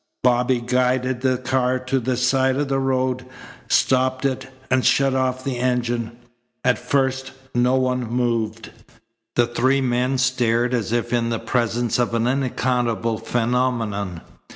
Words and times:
Bobby 0.23 0.61
guided 0.61 1.21
the 1.21 1.37
car 1.37 1.77
to 1.77 1.99
the 1.99 2.17
side 2.17 2.55
of 2.55 2.69
the 2.69 2.79
road, 2.79 3.23
stopped 3.69 4.25
it, 4.25 4.47
and 4.71 4.83
shut 4.83 5.13
off 5.13 5.43
the 5.43 5.57
engine. 5.59 6.11
At 6.65 6.79
first 6.79 7.33
no 7.53 7.75
one 7.75 8.09
moved. 8.11 8.71
The 9.35 9.45
three 9.45 9.79
men 9.79 10.17
stared 10.17 10.73
as 10.73 10.91
if 10.91 11.13
in 11.13 11.29
the 11.29 11.37
presence 11.37 11.99
of 11.99 12.15
an 12.15 12.25
unaccountable 12.25 13.19
phenomenon. 13.19 14.21